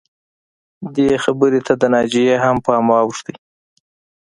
[0.95, 3.33] دې خبرې ته د ناجیې هم پام واوښته